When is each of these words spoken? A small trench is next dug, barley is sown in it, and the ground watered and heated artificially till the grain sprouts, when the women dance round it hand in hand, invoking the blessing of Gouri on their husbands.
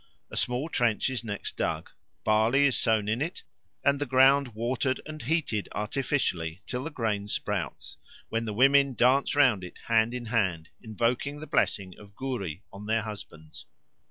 A 0.31 0.35
small 0.35 0.67
trench 0.67 1.11
is 1.11 1.23
next 1.23 1.57
dug, 1.57 1.91
barley 2.23 2.65
is 2.65 2.75
sown 2.75 3.07
in 3.07 3.21
it, 3.21 3.43
and 3.85 4.01
the 4.01 4.07
ground 4.07 4.55
watered 4.55 4.99
and 5.05 5.21
heated 5.21 5.69
artificially 5.73 6.63
till 6.65 6.83
the 6.83 6.89
grain 6.89 7.27
sprouts, 7.27 7.99
when 8.27 8.45
the 8.45 8.51
women 8.53 8.95
dance 8.95 9.35
round 9.35 9.63
it 9.63 9.77
hand 9.85 10.15
in 10.15 10.25
hand, 10.25 10.69
invoking 10.81 11.39
the 11.39 11.45
blessing 11.45 11.93
of 11.99 12.15
Gouri 12.15 12.63
on 12.73 12.87
their 12.87 13.03
husbands. 13.03 13.67